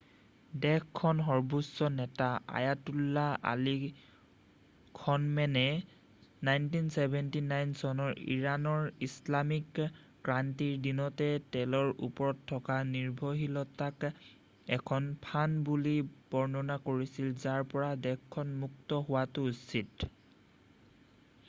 দেশখনৰ 0.61 1.19
সৰ্বোচ্চ 1.25 1.87
নেতা 1.95 2.27
আয়াতাল্লাহ 2.59 3.33
আলি 3.49 3.73
খনমেনেই 4.99 5.75
1979 6.51 7.75
চনৰ 7.81 8.15
ইৰাণৰ 8.37 8.87
ইছলামিক 9.09 9.81
ক্ৰান্তিৰ 10.29 10.79
দিনতে 10.87 11.27
তেলৰ 11.57 11.91
ওপৰত 12.09 12.49
থকা 12.53 12.77
নিৰ্ভৰশীলতাক 12.95 14.05
এখন 14.79 15.11
ফান্দ” 15.27 15.67
বুলি 15.69 15.93
বৰ্ণনা 16.37 16.79
কৰিছিল 16.89 17.29
যাৰ 17.45 17.67
পৰা 17.75 17.91
দেশখন 18.09 18.55
মূক্ত 18.65 19.03
হোৱাটো 19.11 19.45
উচিত। 19.53 20.09